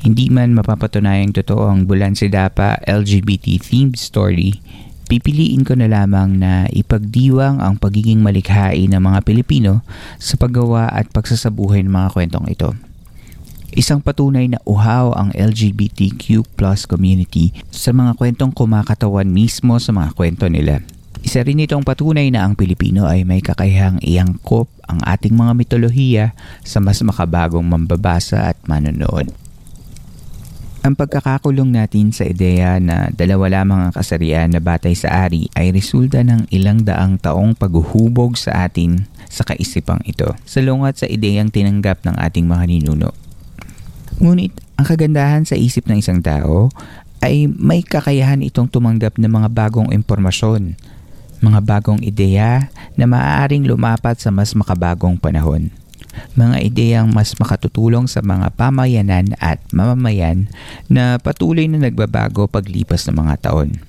Hindi 0.07 0.31
man 0.31 0.55
mapapatunayang 0.55 1.35
totoo 1.35 1.67
ang 1.67 1.91
Bulan 1.91 2.15
Sidapa 2.15 2.79
LGBT 2.87 3.59
themed 3.59 3.99
story, 3.99 4.63
pipiliin 5.07 5.63
ko 5.63 5.79
na 5.79 5.87
lamang 5.87 6.37
na 6.37 6.67
ipagdiwang 6.75 7.63
ang 7.63 7.79
pagiging 7.79 8.21
malikhain 8.21 8.91
ng 8.91 9.03
mga 9.03 9.23
Pilipino 9.23 9.87
sa 10.19 10.35
paggawa 10.35 10.91
at 10.91 11.09
pagsasabuhay 11.15 11.87
ng 11.87 11.95
mga 11.95 12.09
kwentong 12.13 12.47
ito. 12.51 12.75
Isang 13.77 14.03
patunay 14.03 14.51
na 14.51 14.59
uhaw 14.67 15.15
ang 15.15 15.31
LGBTQ 15.35 16.47
plus 16.59 16.89
community 16.89 17.53
sa 17.71 17.95
mga 17.95 18.17
kwentong 18.19 18.51
kumakatawan 18.55 19.29
mismo 19.29 19.79
sa 19.79 19.95
mga 19.95 20.17
kwento 20.17 20.47
nila. 20.51 20.83
Isa 21.27 21.43
rin 21.43 21.59
itong 21.59 21.83
patunay 21.83 22.31
na 22.31 22.47
ang 22.47 22.55
Pilipino 22.55 23.11
ay 23.11 23.27
may 23.27 23.43
kakayahang 23.43 23.99
iangkop 23.99 24.71
ang 24.87 25.03
ating 25.03 25.35
mga 25.35 25.53
mitolohiya 25.59 26.27
sa 26.63 26.79
mas 26.79 27.03
makabagong 27.03 27.67
mambabasa 27.67 28.47
at 28.47 28.59
manonood. 28.71 29.46
Ang 30.87 30.95
pagkakakulong 30.95 31.75
natin 31.75 32.15
sa 32.15 32.23
ideya 32.23 32.79
na 32.79 33.11
dalawa 33.11 33.51
lamang 33.51 33.91
ang 33.91 33.93
kasarian 33.93 34.47
na 34.47 34.63
batay 34.63 34.95
sa 34.95 35.27
ari 35.27 35.51
ay 35.59 35.75
resulta 35.75 36.23
ng 36.23 36.47
ilang 36.55 36.87
daang 36.87 37.19
taong 37.19 37.59
paghuhubog 37.59 38.39
sa 38.39 38.71
atin 38.71 39.03
sa 39.27 39.43
kaisipang 39.43 39.99
ito, 40.07 40.31
salungat 40.47 41.03
sa 41.03 41.11
ideyang 41.11 41.51
tinanggap 41.51 42.07
ng 42.07 42.15
ating 42.15 42.47
mga 42.47 42.71
ninuno. 42.71 43.11
Ngunit 44.23 44.55
ang 44.79 44.87
kagandahan 44.87 45.43
sa 45.43 45.59
isip 45.59 45.91
ng 45.91 45.99
isang 45.99 46.23
tao 46.23 46.71
ay 47.19 47.51
may 47.51 47.83
kakayahan 47.83 48.47
itong 48.47 48.71
tumanggap 48.71 49.19
ng 49.19 49.27
mga 49.27 49.51
bagong 49.51 49.91
impormasyon, 49.91 50.79
mga 51.43 51.67
bagong 51.67 51.99
ideya 51.99 52.71
na 52.95 53.11
maaaring 53.11 53.67
lumapat 53.67 54.23
sa 54.23 54.31
mas 54.31 54.55
makabagong 54.55 55.19
panahon 55.19 55.67
mga 56.37 56.57
ideyang 56.63 57.09
mas 57.11 57.37
makatutulong 57.41 58.07
sa 58.11 58.21
mga 58.21 58.53
pamayanan 58.55 59.33
at 59.41 59.61
mamamayan 59.73 60.49
na 60.89 61.17
patuloy 61.21 61.67
na 61.67 61.81
nagbabago 61.81 62.47
paglipas 62.47 63.09
ng 63.09 63.17
mga 63.17 63.35
taon. 63.51 63.81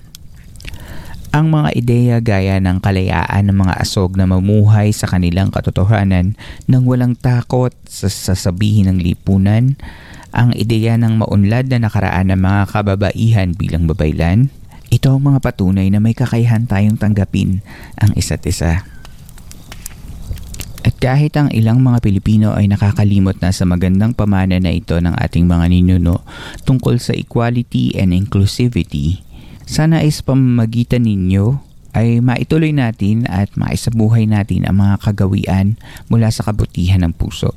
Ang 1.35 1.53
mga 1.53 1.69
ideya 1.75 2.17
gaya 2.23 2.55
ng 2.57 2.79
kalayaan 2.79 3.51
ng 3.51 3.57
mga 3.61 3.75
asog 3.83 4.15
na 4.15 4.25
mamuhay 4.25 4.95
sa 4.95 5.11
kanilang 5.11 5.51
katotohanan 5.51 6.39
nang 6.65 6.87
walang 6.87 7.13
takot 7.19 7.75
sa 7.83 8.07
sasabihin 8.07 8.89
ng 8.89 8.97
lipunan, 9.03 9.75
ang 10.31 10.55
ideya 10.55 10.95
ng 10.95 11.19
maunlad 11.19 11.67
na 11.67 11.87
nakaraan 11.87 12.31
ng 12.31 12.39
mga 12.39 12.61
kababaihan 12.71 13.49
bilang 13.53 13.85
babaylan, 13.85 14.49
ito 14.87 15.11
ang 15.11 15.19
mga 15.19 15.43
patunay 15.43 15.91
na 15.91 15.99
may 15.99 16.15
kakayahan 16.15 16.63
tayong 16.63 16.95
tanggapin 16.95 17.59
ang 17.99 18.15
isa't 18.15 18.43
isa. 18.47 18.96
At 20.87 20.95
kahit 21.03 21.35
ang 21.35 21.51
ilang 21.51 21.83
mga 21.83 21.99
Pilipino 21.99 22.55
ay 22.55 22.71
nakakalimot 22.71 23.43
na 23.43 23.51
sa 23.51 23.67
magandang 23.67 24.15
pamana 24.15 24.55
na 24.55 24.71
ito 24.71 24.95
ng 24.95 25.19
ating 25.19 25.43
mga 25.43 25.67
ninuno 25.67 26.23
tungkol 26.63 26.95
sa 26.95 27.11
equality 27.11 27.91
and 27.99 28.15
inclusivity, 28.15 29.19
sana 29.67 29.99
is 29.99 30.23
pamamagitan 30.23 31.03
ninyo 31.03 31.59
ay 31.91 32.23
maituloy 32.23 32.71
natin 32.71 33.27
at 33.27 33.51
maisabuhay 33.59 34.31
natin 34.31 34.63
ang 34.63 34.79
mga 34.79 34.95
kagawian 35.03 35.75
mula 36.07 36.31
sa 36.31 36.47
kabutihan 36.47 37.03
ng 37.03 37.11
puso. 37.11 37.51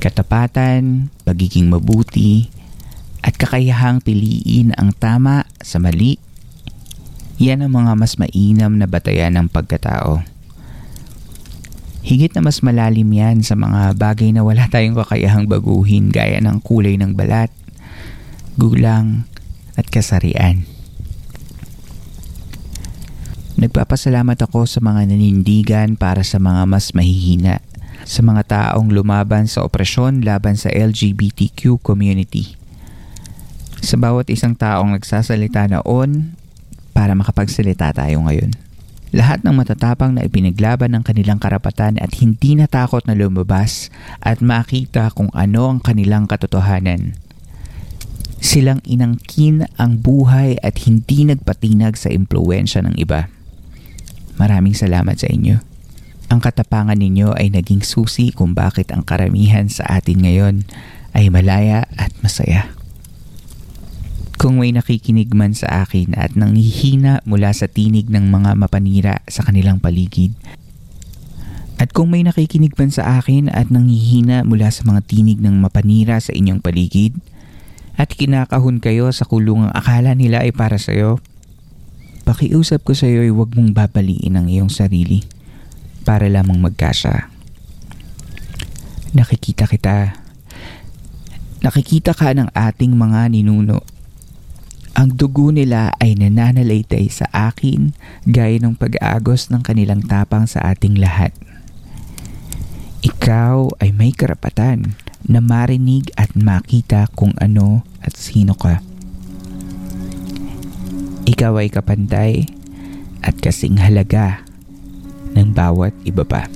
Katapatan, 0.00 1.12
pagiging 1.28 1.68
mabuti, 1.68 2.48
at 3.20 3.36
kakayahang 3.36 4.00
piliin 4.00 4.72
ang 4.80 4.96
tama 4.96 5.44
sa 5.60 5.76
mali, 5.76 6.16
yan 7.36 7.68
ang 7.68 7.72
mga 7.76 7.92
mas 8.00 8.16
mainam 8.16 8.80
na 8.80 8.88
batayan 8.88 9.36
ng 9.36 9.52
pagkatao. 9.52 10.33
Higit 12.04 12.36
na 12.36 12.44
mas 12.44 12.60
malalim 12.60 13.08
yan 13.08 13.40
sa 13.40 13.56
mga 13.56 13.96
bagay 13.96 14.28
na 14.36 14.44
wala 14.44 14.68
tayong 14.68 14.92
kakayahang 14.92 15.48
baguhin 15.48 16.12
gaya 16.12 16.36
ng 16.36 16.60
kulay 16.60 17.00
ng 17.00 17.16
balat, 17.16 17.48
gulang 18.60 19.24
at 19.72 19.88
kasarian. 19.88 20.68
Nagpapasalamat 23.56 24.36
ako 24.36 24.68
sa 24.68 24.84
mga 24.84 25.08
nanindigan 25.08 25.96
para 25.96 26.20
sa 26.20 26.36
mga 26.36 26.68
mas 26.68 26.92
mahihina, 26.92 27.64
sa 28.04 28.20
mga 28.20 28.42
taong 28.52 28.92
lumaban 28.92 29.48
sa 29.48 29.64
opresyon 29.64 30.20
laban 30.20 30.60
sa 30.60 30.68
LGBTQ 30.68 31.80
community. 31.80 32.52
Sa 33.80 33.96
bawat 33.96 34.28
isang 34.28 34.52
taong 34.52 34.92
nagsasalita 34.92 35.72
noon 35.72 36.36
para 36.92 37.16
makapagsalita 37.16 37.96
tayo 37.96 38.28
ngayon. 38.28 38.63
Lahat 39.14 39.46
ng 39.46 39.54
matatapang 39.54 40.18
na 40.18 40.26
ipinaglaban 40.26 40.90
ng 40.90 41.06
kanilang 41.06 41.38
karapatan 41.38 42.02
at 42.02 42.18
hindi 42.18 42.58
natakot 42.58 43.06
na 43.06 43.14
lumabas 43.14 43.86
at 44.18 44.42
makita 44.42 45.14
kung 45.14 45.30
ano 45.30 45.70
ang 45.70 45.78
kanilang 45.78 46.26
katotohanan. 46.26 47.14
Silang 48.42 48.82
inangkin 48.82 49.70
ang 49.78 50.02
buhay 50.02 50.58
at 50.58 50.82
hindi 50.90 51.30
nagpatinag 51.30 51.94
sa 51.94 52.10
impluensya 52.10 52.82
ng 52.82 52.98
iba. 52.98 53.30
Maraming 54.34 54.74
salamat 54.74 55.14
sa 55.14 55.30
inyo. 55.30 55.62
Ang 56.26 56.42
katapangan 56.42 56.98
ninyo 56.98 57.38
ay 57.38 57.54
naging 57.54 57.86
susi 57.86 58.34
kung 58.34 58.58
bakit 58.58 58.90
ang 58.90 59.06
karamihan 59.06 59.70
sa 59.70 59.86
atin 59.94 60.26
ngayon 60.26 60.66
ay 61.14 61.30
malaya 61.30 61.86
at 61.94 62.10
masaya. 62.18 62.74
Kung 64.34 64.58
may 64.58 64.74
nakikinig 64.74 65.30
man 65.30 65.54
sa 65.54 65.86
akin 65.86 66.18
at 66.18 66.34
nanghihina 66.34 67.22
mula 67.24 67.54
sa 67.54 67.70
tinig 67.70 68.10
ng 68.10 68.28
mga 68.28 68.58
mapanira 68.58 69.22
sa 69.30 69.46
kanilang 69.46 69.78
paligid, 69.78 70.34
at 71.78 71.90
kung 71.90 72.10
may 72.10 72.22
nakikinig 72.22 72.74
man 72.78 72.90
sa 72.90 73.18
akin 73.18 73.50
at 73.50 73.70
nanghihina 73.70 74.46
mula 74.46 74.70
sa 74.70 74.86
mga 74.86 75.00
tinig 75.06 75.38
ng 75.42 75.58
mapanira 75.58 76.18
sa 76.22 76.34
inyong 76.34 76.62
paligid, 76.62 77.18
at 77.94 78.10
kinakahon 78.10 78.82
kayo 78.82 79.10
sa 79.14 79.22
kulungang 79.22 79.70
akala 79.70 80.18
nila 80.18 80.42
ay 80.42 80.50
para 80.50 80.82
sa 80.82 80.90
iyo, 80.90 81.22
pakiusap 82.26 82.82
ko 82.82 82.92
sa 82.94 83.06
iyo 83.06 83.22
ay 83.22 83.30
huwag 83.30 83.54
mong 83.54 83.70
babaliin 83.70 84.34
ang 84.34 84.50
iyong 84.50 84.70
sarili 84.70 85.22
para 86.02 86.26
lamang 86.26 86.58
magkasya. 86.58 87.30
Nakikita 89.14 89.70
kita. 89.70 90.18
Nakikita 91.62 92.12
ka 92.12 92.34
ng 92.34 92.50
ating 92.50 92.92
mga 92.98 93.30
ninuno 93.30 93.93
ang 94.94 95.10
dugo 95.18 95.50
nila 95.50 95.90
ay 95.98 96.14
nananalaytay 96.14 97.10
sa 97.10 97.26
akin 97.34 97.98
gaya 98.30 98.62
ng 98.62 98.78
pag-aagos 98.78 99.50
ng 99.50 99.58
kanilang 99.66 100.06
tapang 100.06 100.46
sa 100.46 100.62
ating 100.70 101.02
lahat. 101.02 101.34
Ikaw 103.02 103.82
ay 103.82 103.90
may 103.90 104.14
karapatan 104.14 104.94
na 105.26 105.42
marinig 105.42 106.14
at 106.14 106.32
makita 106.38 107.10
kung 107.18 107.34
ano 107.42 107.82
at 108.00 108.14
sino 108.14 108.54
ka. 108.54 108.78
Ikaw 111.26 111.52
ay 111.58 111.68
kapantay 111.74 112.46
at 113.18 113.34
kasing 113.42 113.82
halaga 113.82 114.46
ng 115.34 115.50
bawat 115.50 115.92
iba 116.06 116.22
pa. 116.22 116.46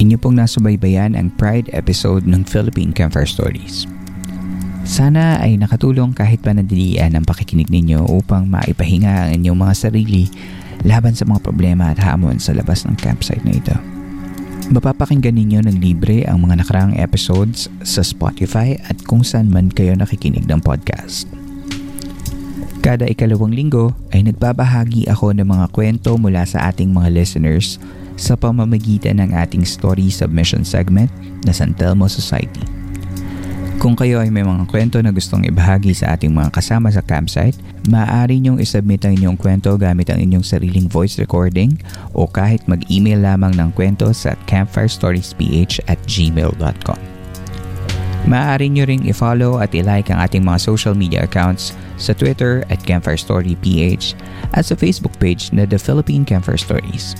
Inyo 0.00 0.16
pong 0.16 0.40
nasubaybayan 0.40 1.12
ang 1.12 1.28
Pride 1.36 1.68
episode 1.76 2.24
ng 2.24 2.40
Philippine 2.48 2.88
Campfire 2.88 3.28
Stories. 3.28 3.84
Sana 4.88 5.36
ay 5.44 5.60
nakatulong 5.60 6.16
kahit 6.16 6.40
panandalian 6.40 7.12
ang 7.12 7.28
pakikinig 7.28 7.68
ninyo 7.68 8.08
upang 8.08 8.48
maipahinga 8.48 9.28
ang 9.28 9.30
inyong 9.36 9.60
mga 9.60 9.74
sarili 9.76 10.32
laban 10.88 11.12
sa 11.12 11.28
mga 11.28 11.44
problema 11.44 11.92
at 11.92 12.00
hamon 12.00 12.40
sa 12.40 12.56
labas 12.56 12.88
ng 12.88 12.96
campsite 12.96 13.44
na 13.44 13.52
ito. 13.52 13.76
Mapapakinggan 14.72 15.36
ninyo 15.36 15.68
ng 15.68 15.76
libre 15.84 16.24
ang 16.24 16.48
mga 16.48 16.64
nakaraang 16.64 16.96
episodes 16.96 17.68
sa 17.84 18.00
Spotify 18.00 18.80
at 18.88 18.96
kung 19.04 19.20
saan 19.20 19.52
man 19.52 19.68
kayo 19.68 19.92
nakikinig 19.92 20.48
ng 20.48 20.64
podcast. 20.64 21.28
Kada 22.80 23.04
ikalawang 23.04 23.52
linggo 23.52 23.92
ay 24.16 24.24
nagbabahagi 24.24 25.12
ako 25.12 25.36
ng 25.36 25.44
mga 25.44 25.66
kwento 25.76 26.16
mula 26.16 26.48
sa 26.48 26.72
ating 26.72 26.88
mga 26.88 27.12
listeners 27.12 27.76
sa 28.20 28.36
pamamagitan 28.36 29.16
ng 29.24 29.32
ating 29.32 29.64
story 29.64 30.12
submission 30.12 30.60
segment 30.60 31.08
na 31.48 31.56
San 31.56 31.72
Telmo 31.72 32.04
Society. 32.04 32.60
Kung 33.80 33.96
kayo 33.96 34.20
ay 34.20 34.28
may 34.28 34.44
mga 34.44 34.68
kwento 34.68 35.00
na 35.00 35.08
gustong 35.08 35.48
ibahagi 35.48 35.96
sa 35.96 36.12
ating 36.12 36.36
mga 36.36 36.52
kasama 36.52 36.92
sa 36.92 37.00
campsite, 37.00 37.56
maaari 37.88 38.36
niyong 38.36 38.60
isubmit 38.60 39.00
ang 39.08 39.16
inyong 39.16 39.40
kwento 39.40 39.72
gamit 39.80 40.12
ang 40.12 40.20
inyong 40.20 40.44
sariling 40.44 40.84
voice 40.84 41.16
recording 41.16 41.80
o 42.12 42.28
kahit 42.28 42.60
mag-email 42.68 43.24
lamang 43.24 43.56
ng 43.56 43.72
kwento 43.72 44.12
sa 44.12 44.36
campfirestoriesph 44.44 45.80
at 45.88 45.96
gmail.com. 46.04 47.00
Maaari 48.28 48.68
niyo 48.68 48.84
ring 48.84 49.00
i-follow 49.08 49.64
at 49.64 49.72
i-like 49.72 50.12
ang 50.12 50.20
ating 50.20 50.44
mga 50.44 50.60
social 50.60 50.92
media 50.92 51.24
accounts 51.24 51.72
sa 51.96 52.12
Twitter 52.12 52.68
at 52.68 52.84
Campfire 52.84 53.16
Story 53.16 53.56
PH 53.64 54.12
at 54.52 54.68
sa 54.68 54.76
Facebook 54.76 55.16
page 55.16 55.48
na 55.56 55.64
The 55.64 55.80
Philippine 55.80 56.28
Campfire 56.28 56.60
Stories. 56.60 57.16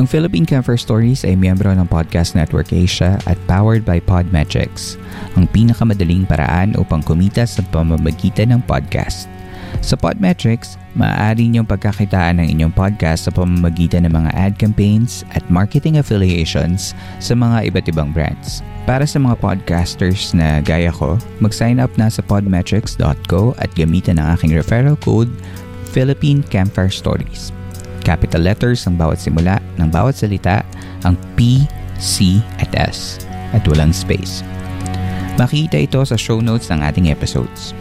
Ang 0.00 0.08
Philippine 0.08 0.48
Camper 0.48 0.80
Stories 0.80 1.20
ay 1.20 1.36
miyembro 1.36 1.68
ng 1.68 1.84
Podcast 1.84 2.32
Network 2.32 2.72
Asia 2.72 3.20
at 3.28 3.36
powered 3.44 3.84
by 3.84 4.00
Podmetrics, 4.00 4.96
ang 5.36 5.44
pinakamadaling 5.52 6.24
paraan 6.24 6.72
upang 6.80 7.04
kumita 7.04 7.44
sa 7.44 7.60
pamamagitan 7.68 8.56
ng 8.56 8.64
podcast. 8.64 9.28
Sa 9.84 9.92
Podmetrics, 10.00 10.80
maaari 10.96 11.44
niyong 11.52 11.68
pagkakitaan 11.68 12.40
ng 12.40 12.48
inyong 12.56 12.72
podcast 12.72 13.28
sa 13.28 13.32
pamamagitan 13.36 14.08
ng 14.08 14.16
mga 14.16 14.30
ad 14.32 14.54
campaigns 14.56 15.28
at 15.36 15.44
marketing 15.52 16.00
affiliations 16.00 16.96
sa 17.20 17.36
mga 17.36 17.68
iba't 17.68 17.86
ibang 17.92 18.16
brands. 18.16 18.64
Para 18.88 19.04
sa 19.04 19.20
mga 19.20 19.36
podcasters 19.44 20.32
na 20.32 20.64
gaya 20.64 20.88
ko, 20.88 21.20
mag-sign 21.44 21.76
up 21.76 21.92
na 22.00 22.08
sa 22.08 22.24
podmetrics.co 22.24 23.52
at 23.60 23.68
gamitan 23.76 24.16
ang 24.16 24.40
aking 24.40 24.56
referral 24.56 24.96
code 25.04 25.28
Philippine 25.92 26.40
Campfire 26.48 26.88
Stories. 26.88 27.52
Capital 28.02 28.42
letters 28.42 28.82
ang 28.90 28.98
bawat 28.98 29.22
simula 29.22 29.62
ng 29.78 29.86
bawat 29.88 30.18
salita, 30.18 30.66
ang 31.06 31.14
P, 31.38 31.62
C 32.02 32.42
at 32.58 32.74
S 32.74 33.22
at 33.54 33.62
walang 33.70 33.94
space. 33.94 34.42
Makita 35.38 35.78
ito 35.80 36.04
sa 36.04 36.18
show 36.18 36.42
notes 36.44 36.68
ng 36.68 36.82
ating 36.82 37.08
episodes. 37.08 37.72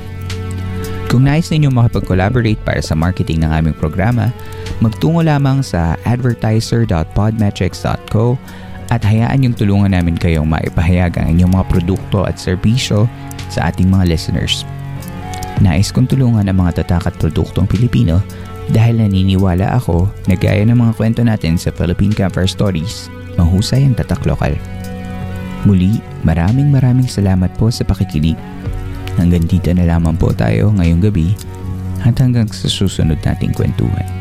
Kung 1.12 1.28
nais 1.28 1.52
ninyo 1.52 1.68
makapag-collaborate 1.68 2.64
para 2.64 2.80
sa 2.80 2.96
marketing 2.96 3.44
ng 3.44 3.52
aming 3.52 3.76
programa, 3.76 4.32
magtungo 4.80 5.20
lamang 5.20 5.60
sa 5.60 6.00
advertiser.podmetrics.co 6.08 8.40
At 8.92 9.08
hayaan 9.08 9.48
yung 9.48 9.56
tulungan 9.56 9.96
namin 9.96 10.20
kayong 10.20 10.44
maipahayag 10.48 11.16
ang 11.16 11.32
inyong 11.36 11.52
mga 11.56 11.66
produkto 11.72 12.28
at 12.28 12.36
serbisyo 12.36 13.08
sa 13.52 13.72
ating 13.72 13.92
mga 13.92 14.08
listeners. 14.08 14.64
Nais 15.64 15.92
kong 15.92 16.08
tulungan 16.12 16.48
ang 16.48 16.58
mga 16.60 16.84
tatak 16.84 17.08
at 17.12 17.16
produktong 17.20 17.68
Pilipino 17.68 18.24
dahil 18.72 19.04
naniniwala 19.04 19.76
ako 19.76 20.08
na 20.32 20.36
gaya 20.40 20.64
ng 20.64 20.80
mga 20.80 20.94
kwento 20.96 21.22
natin 21.22 21.60
sa 21.60 21.76
Philippine 21.76 22.16
Camper 22.16 22.48
Stories, 22.48 23.12
mahusay 23.36 23.84
ang 23.84 23.96
tatak 23.96 24.24
lokal. 24.24 24.56
Muli, 25.68 26.00
maraming 26.26 26.72
maraming 26.72 27.06
salamat 27.06 27.52
po 27.60 27.70
sa 27.70 27.84
pakikinig. 27.86 28.40
Hanggang 29.20 29.44
dito 29.46 29.70
na 29.76 29.86
lamang 29.86 30.16
po 30.16 30.32
tayo 30.32 30.72
ngayong 30.74 31.04
gabi 31.04 31.36
at 32.02 32.16
hanggang 32.18 32.48
sa 32.50 32.72
susunod 32.72 33.20
nating 33.22 33.54
kwentuhan. 33.54 34.21